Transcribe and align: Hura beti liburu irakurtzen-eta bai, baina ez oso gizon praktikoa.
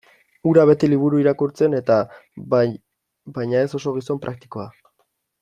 Hura 0.51 0.61
beti 0.69 0.87
liburu 0.93 1.19
irakurtzen-eta 1.23 1.97
bai, 2.55 2.63
baina 3.37 3.63
ez 3.67 3.69
oso 3.81 3.95
gizon 4.01 4.25
praktikoa. 4.27 4.67